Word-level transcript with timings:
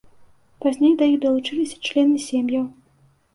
Пазней 0.63 0.95
да 1.01 1.09
іх 1.09 1.17
далучыліся 1.25 1.77
члены 1.89 2.17
сем'яў. 2.27 2.65